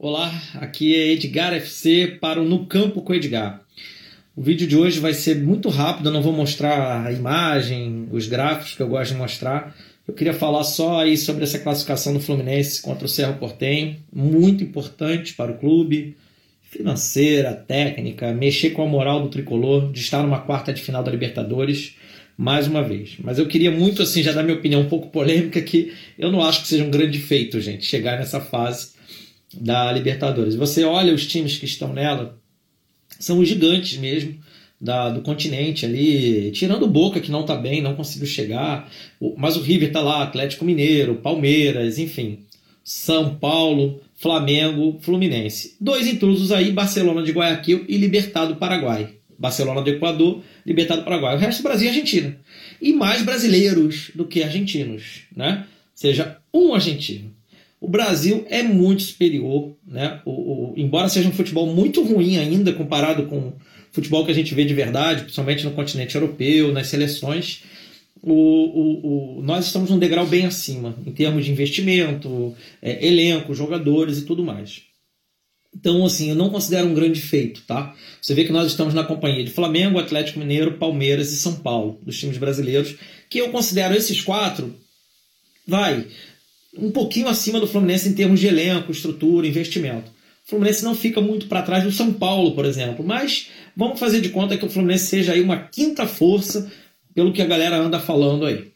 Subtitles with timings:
[0.00, 3.60] Olá, aqui é Edgar FC para o No Campo com Edgar.
[4.36, 8.28] O vídeo de hoje vai ser muito rápido, eu não vou mostrar a imagem, os
[8.28, 9.76] gráficos que eu gosto de mostrar.
[10.06, 14.62] Eu queria falar só aí sobre essa classificação do Fluminense contra o Cerro Portenho, muito
[14.62, 16.16] importante para o clube,
[16.62, 21.10] financeira, técnica, mexer com a moral do tricolor, de estar numa quarta de final da
[21.10, 21.96] Libertadores
[22.36, 23.16] mais uma vez.
[23.18, 26.40] Mas eu queria muito assim já dar minha opinião um pouco polêmica que eu não
[26.40, 28.96] acho que seja um grande feito, gente, chegar nessa fase
[29.52, 30.54] da Libertadores.
[30.54, 32.38] Você olha os times que estão nela,
[33.18, 34.38] são os gigantes mesmo
[34.80, 38.90] da, do continente ali, tirando o Boca que não está bem, não conseguiu chegar,
[39.36, 42.40] mas o River está lá, Atlético Mineiro, Palmeiras, enfim,
[42.84, 45.76] São Paulo, Flamengo, Fluminense.
[45.80, 49.14] Dois intrusos aí, Barcelona de Guayaquil e Libertado Paraguai.
[49.38, 51.36] Barcelona do Equador, Libertado Paraguai.
[51.36, 52.36] O resto do Brasil e Argentina.
[52.82, 55.64] E mais brasileiros do que argentinos, né?
[55.94, 57.32] Seja um argentino.
[57.80, 60.20] O Brasil é muito superior, né?
[60.24, 60.30] O,
[60.72, 63.54] o, embora seja um futebol muito ruim ainda comparado com o
[63.92, 67.62] futebol que a gente vê de verdade, principalmente no continente europeu, nas seleções,
[68.20, 74.24] o, nós estamos num degrau bem acima em termos de investimento, é, elenco, jogadores e
[74.24, 74.82] tudo mais.
[75.74, 77.94] Então, assim, eu não considero um grande feito, tá?
[78.20, 82.00] Você vê que nós estamos na companhia de Flamengo, Atlético Mineiro, Palmeiras e São Paulo,
[82.02, 82.96] dos times brasileiros,
[83.30, 84.74] que eu considero esses quatro,
[85.66, 86.06] vai,
[86.80, 90.10] um pouquinho acima do Fluminense em termos de elenco, estrutura, investimento.
[90.46, 94.20] O Fluminense não fica muito para trás do São Paulo, por exemplo, mas vamos fazer
[94.20, 96.70] de conta que o Fluminense seja aí uma quinta força,
[97.14, 98.68] pelo que a galera anda falando aí.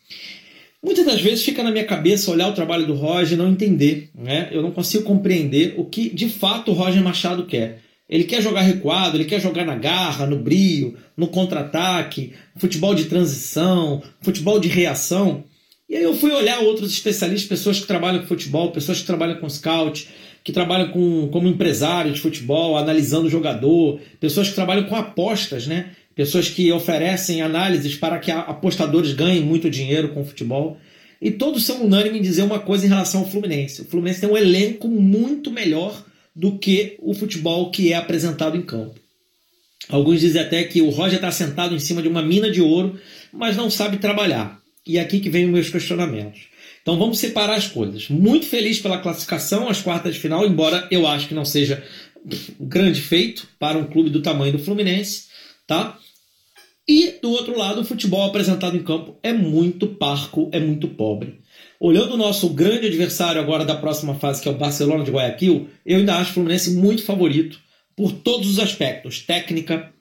[0.82, 4.10] Muitas das vezes fica na minha cabeça olhar o trabalho do Roger e não entender.
[4.14, 4.48] Né?
[4.50, 7.80] Eu não consigo compreender o que de fato o Roger Machado quer.
[8.08, 13.04] Ele quer jogar recuado, ele quer jogar na garra, no brio, no contra-ataque, futebol de
[13.04, 15.44] transição, futebol de reação.
[15.92, 19.38] E aí eu fui olhar outros especialistas, pessoas que trabalham com futebol, pessoas que trabalham
[19.38, 20.08] com scout,
[20.42, 25.66] que trabalham com, como empresário de futebol, analisando o jogador, pessoas que trabalham com apostas,
[25.66, 25.90] né?
[26.14, 30.78] Pessoas que oferecem análises para que apostadores ganhem muito dinheiro com o futebol.
[31.20, 33.82] E todos são unânimes em dizer uma coisa em relação ao Fluminense.
[33.82, 36.02] O Fluminense tem um elenco muito melhor
[36.34, 38.98] do que o futebol que é apresentado em campo.
[39.90, 42.98] Alguns dizem até que o Roger está sentado em cima de uma mina de ouro,
[43.30, 44.61] mas não sabe trabalhar.
[44.86, 46.48] E aqui que vem os meus questionamentos.
[46.82, 48.08] Então vamos separar as coisas.
[48.08, 51.82] Muito feliz pela classificação às quartas de final, embora eu acho que não seja
[52.58, 55.26] um grande feito para um clube do tamanho do Fluminense,
[55.66, 55.98] tá?
[56.88, 61.40] E do outro lado, o futebol apresentado em campo é muito parco, é muito pobre.
[61.78, 65.68] Olhando o nosso grande adversário agora da próxima fase, que é o Barcelona de Guayaquil,
[65.86, 67.60] eu ainda acho o Fluminense muito favorito
[67.96, 69.91] por todos os aspectos, técnica,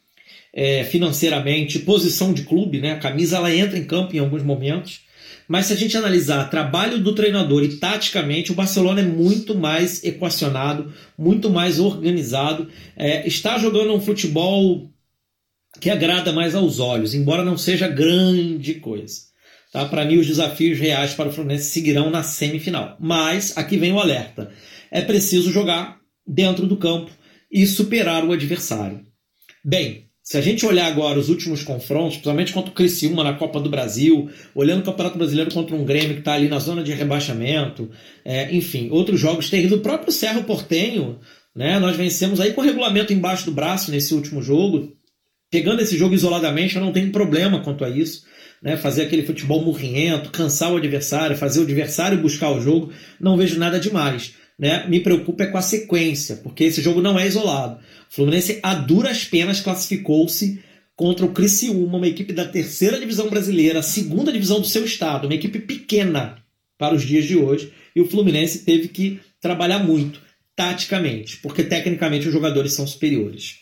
[0.53, 2.93] é, financeiramente, posição de clube, né?
[2.93, 5.01] A camisa ela entra em campo em alguns momentos.
[5.47, 10.03] Mas se a gente analisar trabalho do treinador e taticamente, o Barcelona é muito mais
[10.03, 14.89] equacionado, muito mais organizado, é, está jogando um futebol
[15.79, 19.31] que agrada mais aos olhos, embora não seja grande coisa.
[19.71, 19.85] Tá?
[19.85, 22.97] Para mim, os desafios reais para o Fluminense seguirão na semifinal.
[22.99, 24.51] Mas aqui vem o alerta:
[24.89, 27.11] é preciso jogar dentro do campo
[27.51, 29.05] e superar o adversário.
[29.63, 33.59] Bem, se a gente olhar agora os últimos confrontos, principalmente contra o Criciúma na Copa
[33.59, 36.93] do Brasil, olhando o Campeonato Brasileiro contra um Grêmio que está ali na zona de
[36.93, 37.89] rebaixamento,
[38.23, 39.79] é, enfim, outros jogos terríveis.
[39.79, 41.19] O próprio Cerro Portenho,
[41.55, 44.93] né, nós vencemos aí com o regulamento embaixo do braço nesse último jogo.
[45.49, 48.23] Pegando esse jogo isoladamente, eu não tenho problema quanto a isso.
[48.61, 53.35] Né, fazer aquele futebol murriento, cansar o adversário, fazer o adversário buscar o jogo, não
[53.35, 57.25] vejo nada demais né, me preocupa é com a sequência, porque esse jogo não é
[57.25, 57.79] isolado.
[58.07, 60.63] O Fluminense, a duras penas, classificou-se
[60.95, 65.33] contra o Criciúma, uma equipe da terceira divisão brasileira, segunda divisão do seu estado, uma
[65.33, 66.37] equipe pequena
[66.77, 70.21] para os dias de hoje, e o Fluminense teve que trabalhar muito,
[70.55, 73.61] taticamente, porque tecnicamente os jogadores são superiores.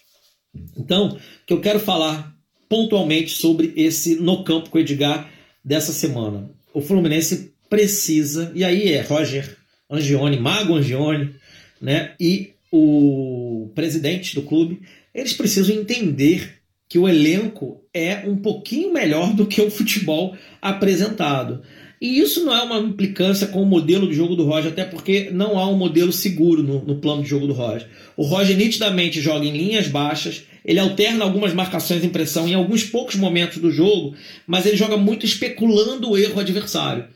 [0.75, 1.17] Então,
[1.47, 2.35] que eu quero falar
[2.67, 5.31] pontualmente sobre esse no campo com o Edgar
[5.63, 6.51] dessa semana.
[6.73, 9.58] O Fluminense precisa, e aí é Roger
[9.89, 11.35] Angione, Mago Angione,
[11.81, 14.81] né, e o presidente do clube,
[15.13, 21.61] eles precisam entender que o elenco é um pouquinho melhor do que o futebol apresentado.
[22.01, 25.29] E isso não é uma implicância com o modelo de jogo do Roger, até porque
[25.31, 27.87] não há um modelo seguro no, no, plano de jogo do Roger.
[28.15, 32.83] O Roger nitidamente joga em linhas baixas, ele alterna algumas marcações em pressão em alguns
[32.83, 34.15] poucos momentos do jogo,
[34.47, 37.07] mas ele joga muito especulando o erro adversário.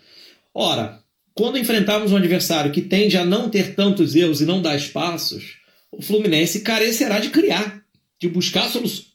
[0.54, 1.00] Ora,
[1.36, 5.58] quando enfrentarmos um adversário que tende a não ter tantos erros e não dar espaços,
[5.92, 7.84] o Fluminense carecerá de criar,
[8.20, 9.08] de buscar soluções,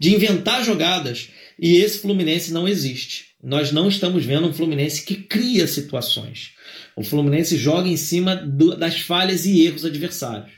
[0.00, 1.30] de inventar jogadas.
[1.58, 3.26] E esse Fluminense não existe.
[3.42, 6.52] Nós não estamos vendo um Fluminense que cria situações.
[6.96, 10.52] O Fluminense joga em cima do, das falhas e erros adversários.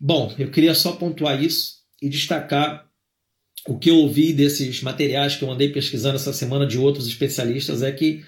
[0.00, 2.86] Bom, eu queria só pontuar isso e destacar
[3.66, 7.82] o que eu ouvi desses materiais que eu andei pesquisando essa semana de outros especialistas
[7.82, 8.24] é que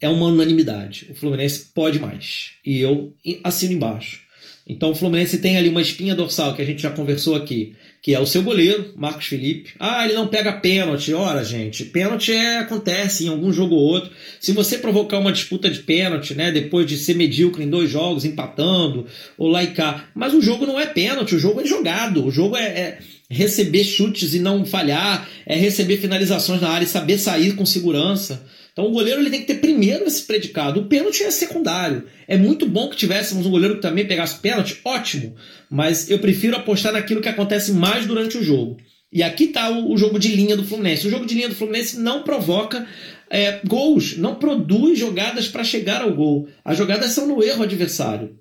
[0.00, 1.08] é uma unanimidade.
[1.10, 2.52] O Fluminense pode mais.
[2.64, 3.14] E eu
[3.44, 4.26] assino embaixo.
[4.68, 8.12] Então o Fluminense tem ali uma espinha dorsal que a gente já conversou aqui, que
[8.12, 9.74] é o seu goleiro, Marcos Felipe.
[9.78, 11.14] Ah, ele não pega pênalti.
[11.14, 14.10] Ora, gente, pênalti é, acontece em algum jogo ou outro.
[14.40, 18.24] Se você provocar uma disputa de pênalti, né, depois de ser medíocre em dois jogos,
[18.24, 19.06] empatando,
[19.38, 20.08] ou lá e cá.
[20.12, 22.26] Mas o jogo não é pênalti, o jogo é jogado.
[22.26, 22.98] O jogo é, é
[23.30, 28.44] receber chutes e não falhar, é receber finalizações na área e saber sair com segurança.
[28.76, 30.80] Então o goleiro ele tem que ter primeiro esse predicado.
[30.80, 32.04] O pênalti é secundário.
[32.28, 35.34] É muito bom que tivéssemos um goleiro que também pegasse pênalti, ótimo.
[35.70, 38.76] Mas eu prefiro apostar naquilo que acontece mais durante o jogo.
[39.10, 41.06] E aqui está o, jogo de linha do Fluminense.
[41.06, 42.86] O jogo de linha do Fluminense não provoca
[43.30, 46.46] é, gols, não produz jogadas para chegar ao gol.
[46.62, 48.38] As jogadas são no erro adversário.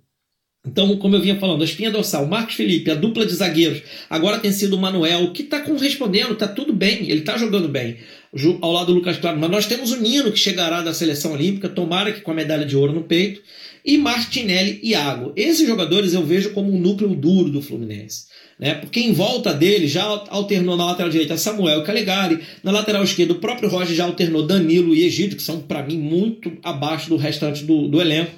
[0.67, 4.39] Então, como eu vinha falando, a espinha dorsal, Marcos Felipe, a dupla de zagueiros, agora
[4.39, 7.97] tem sido o Manuel, que está correspondendo, está tudo bem, ele está jogando bem,
[8.61, 9.39] ao lado do Lucas Claro.
[9.39, 12.65] Mas nós temos o Nino, que chegará da seleção olímpica, tomara que com a medalha
[12.65, 13.41] de ouro no peito,
[13.83, 15.31] e Martinelli e Iago.
[15.35, 18.25] Esses jogadores eu vejo como um núcleo duro do Fluminense.
[18.57, 18.75] Né?
[18.75, 23.39] Porque em volta dele já alternou na lateral direita Samuel Calegari, na lateral esquerda o
[23.39, 27.63] próprio Roger já alternou Danilo e Egito, que são para mim muito abaixo do restante
[27.63, 28.31] do, do elenco.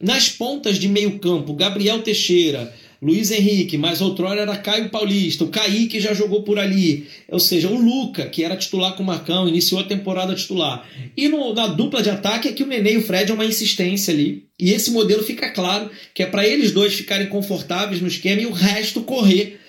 [0.00, 5.48] Nas pontas de meio campo, Gabriel Teixeira, Luiz Henrique, mas outrora era Caio Paulista, o
[5.48, 9.46] Kaique já jogou por ali, ou seja, o Luca, que era titular com o Marcão,
[9.46, 10.88] iniciou a temporada titular.
[11.14, 13.44] E no, na dupla de ataque é que o Nenê e o Fred é uma
[13.44, 14.46] insistência ali.
[14.58, 18.46] E esse modelo fica claro que é para eles dois ficarem confortáveis no esquema e
[18.46, 19.60] o resto correr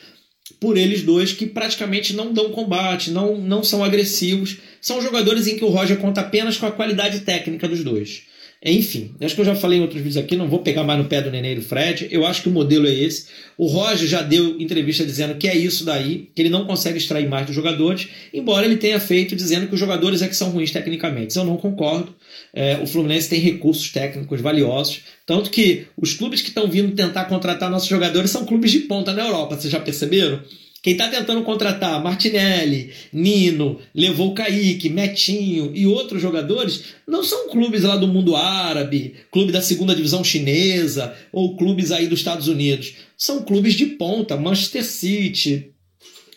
[0.58, 4.60] por eles dois que praticamente não dão combate, não, não são agressivos.
[4.80, 8.24] São jogadores em que o Roger conta apenas com a qualidade técnica dos dois.
[8.68, 11.06] Enfim, acho que eu já falei em outros vídeos aqui, não vou pegar mais no
[11.06, 12.08] pé do Nenê e do Fred.
[12.10, 13.28] Eu acho que o modelo é esse.
[13.60, 17.30] O Roger já deu entrevista dizendo que é isso daí, que ele não consegue extrair
[17.30, 20.72] mais dos jogadores, embora ele tenha feito dizendo que os jogadores é que são ruins
[20.72, 21.38] tecnicamente.
[21.38, 22.16] Eu não concordo.
[22.52, 27.26] É, o Fluminense tem recursos técnicos valiosos, tanto que os clubes que estão vindo tentar
[27.26, 30.42] contratar nossos jogadores são clubes de ponta na Europa, vocês já perceberam?
[30.86, 37.82] Quem está tentando contratar Martinelli, Nino, levou Kaique, Metinho e outros jogadores não são clubes
[37.82, 42.98] lá do mundo árabe, clube da segunda divisão chinesa ou clubes aí dos Estados Unidos.
[43.18, 45.72] São clubes de ponta, Manchester City,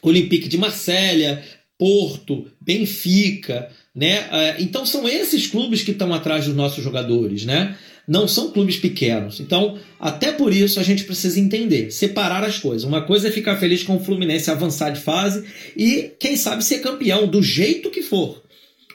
[0.00, 1.44] Olympique de Marselha,
[1.76, 4.30] Porto, Benfica, né?
[4.32, 7.76] É, então são esses clubes que estão atrás dos nossos jogadores, né?
[8.08, 9.38] Não são clubes pequenos.
[9.38, 12.84] Então, até por isso, a gente precisa entender, separar as coisas.
[12.84, 15.44] Uma coisa é ficar feliz com o Fluminense avançar de fase
[15.76, 18.42] e, quem sabe, ser campeão do jeito que for.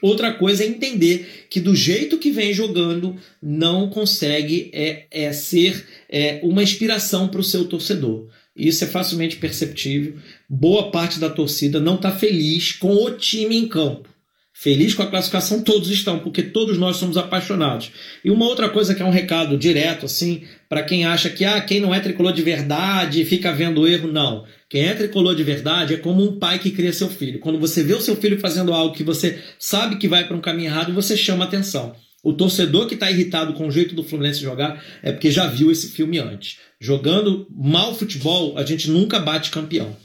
[0.01, 5.85] Outra coisa é entender que do jeito que vem jogando não consegue é, é ser
[6.09, 8.27] é, uma inspiração para o seu torcedor.
[8.55, 10.15] Isso é facilmente perceptível.
[10.49, 14.12] Boa parte da torcida não está feliz com o time em campo.
[14.55, 17.91] Feliz com a classificação todos estão, porque todos nós somos apaixonados.
[18.23, 21.59] E uma outra coisa que é um recado direto, assim, para quem acha que ah,
[21.59, 24.45] quem não é tricolor de verdade fica vendo erro, não.
[24.69, 27.39] Quem é tricolor de verdade é como um pai que cria seu filho.
[27.39, 30.41] Quando você vê o seu filho fazendo algo que você sabe que vai para um
[30.41, 31.95] caminho errado, você chama atenção.
[32.23, 35.71] O torcedor que está irritado com o jeito do Fluminense jogar é porque já viu
[35.71, 36.59] esse filme antes.
[36.79, 39.97] Jogando mal futebol, a gente nunca bate campeão.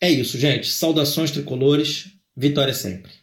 [0.00, 0.68] É isso, gente.
[0.70, 2.08] Saudações tricolores.
[2.36, 3.21] Vitória sempre.